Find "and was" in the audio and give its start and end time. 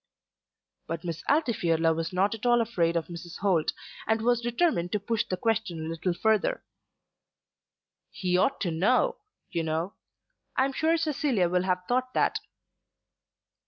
4.07-4.41